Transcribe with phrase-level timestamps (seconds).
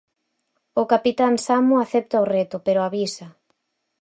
[0.81, 3.27] O capitán Samu acepta o reto, pero avisa.